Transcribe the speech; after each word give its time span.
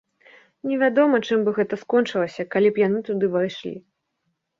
Невядома 0.69 1.19
чым 1.27 1.43
бы 1.47 1.53
гэта 1.57 1.79
скончылася, 1.81 2.45
калі 2.55 2.71
б 2.79 2.83
яны 2.87 2.99
туды 3.11 3.29
ўвайшлі. 3.33 3.75